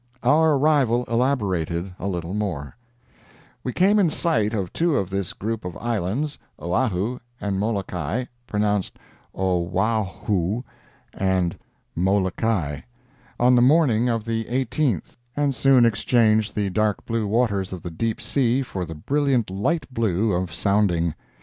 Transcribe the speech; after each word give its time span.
OUR 0.23 0.55
ARRIVAL 0.55 1.05
ELABORATED 1.07 1.93
A 1.99 2.07
LITTLE 2.07 2.33
MORE 2.33 2.75
We 3.63 3.71
came 3.71 3.99
in 3.99 4.09
sight 4.09 4.51
of 4.51 4.73
two 4.73 4.95
of 4.97 5.11
this 5.11 5.31
group 5.31 5.63
of 5.63 5.77
islands, 5.77 6.39
Oahu 6.59 7.19
and 7.39 7.59
Molokai 7.59 8.25
(pronounced 8.47 8.97
O 9.35 9.59
waw 9.59 10.03
hoo 10.25 10.65
and 11.13 11.55
Molloki), 11.95 12.81
on 13.39 13.53
the 13.53 13.61
morning 13.61 14.09
of 14.09 14.25
the 14.25 14.45
18th, 14.45 15.17
and 15.37 15.53
soon 15.53 15.85
exchanged 15.85 16.55
the 16.55 16.71
dark 16.71 17.05
blue 17.05 17.27
waters 17.27 17.71
of 17.71 17.83
the 17.83 17.91
deep 17.91 18.19
sea 18.19 18.63
for 18.63 18.85
the 18.85 18.95
brilliant 18.95 19.51
light 19.51 19.85
blue 19.93 20.31
of 20.31 20.51
"sounding." 20.51 21.13